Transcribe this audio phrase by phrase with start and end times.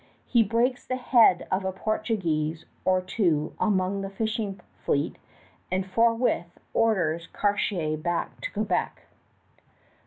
[0.25, 5.17] He breaks the head of a Portuguese or two among the fishing fleet
[5.71, 9.03] and forthwith orders Cartier back to Quebec.